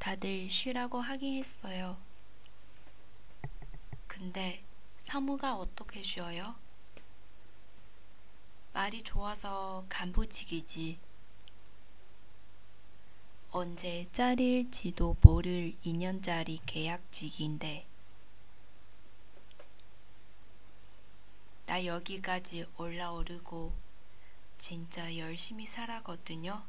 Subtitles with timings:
[0.00, 1.98] 다들 쉬라고 하긴 했어요.
[4.08, 4.64] 근데
[5.04, 6.54] 사무가 어떻게 쉬어요?
[8.72, 10.98] 말이 좋아서 간부직이지.
[13.50, 17.86] 언제 잘릴지도 모를 2년짜리 계약직인데.
[21.66, 23.74] 나 여기까지 올라오르고
[24.56, 26.62] 진짜 열심히 살았거든요.